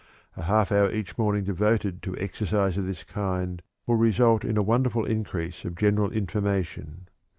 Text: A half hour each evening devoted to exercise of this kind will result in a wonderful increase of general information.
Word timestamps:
A 0.35 0.41
half 0.41 0.71
hour 0.71 0.91
each 0.91 1.11
evening 1.19 1.43
devoted 1.43 2.01
to 2.01 2.17
exercise 2.17 2.75
of 2.75 2.87
this 2.87 3.03
kind 3.03 3.61
will 3.85 3.97
result 3.97 4.43
in 4.43 4.57
a 4.57 4.63
wonderful 4.63 5.05
increase 5.05 5.63
of 5.63 5.75
general 5.75 6.09
information. 6.09 7.07